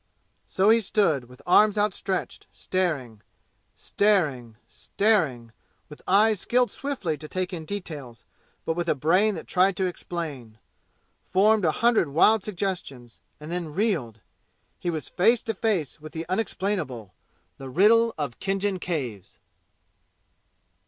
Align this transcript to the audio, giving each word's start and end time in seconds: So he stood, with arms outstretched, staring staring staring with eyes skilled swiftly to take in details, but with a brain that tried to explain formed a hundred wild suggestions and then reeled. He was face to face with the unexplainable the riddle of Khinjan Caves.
So 0.47 0.71
he 0.71 0.81
stood, 0.81 1.25
with 1.25 1.43
arms 1.45 1.77
outstretched, 1.77 2.47
staring 2.51 3.21
staring 3.75 4.57
staring 4.67 5.51
with 5.89 6.01
eyes 6.07 6.39
skilled 6.39 6.71
swiftly 6.71 7.19
to 7.19 7.27
take 7.27 7.53
in 7.53 7.65
details, 7.65 8.25
but 8.65 8.73
with 8.73 8.89
a 8.89 8.95
brain 8.95 9.35
that 9.35 9.45
tried 9.45 9.77
to 9.77 9.85
explain 9.85 10.57
formed 11.29 11.65
a 11.65 11.71
hundred 11.85 12.07
wild 12.07 12.41
suggestions 12.41 13.19
and 13.39 13.51
then 13.51 13.75
reeled. 13.75 14.21
He 14.79 14.89
was 14.89 15.07
face 15.07 15.43
to 15.43 15.53
face 15.53 15.99
with 16.01 16.13
the 16.13 16.27
unexplainable 16.27 17.13
the 17.59 17.69
riddle 17.69 18.15
of 18.17 18.39
Khinjan 18.39 18.79
Caves. 18.79 19.37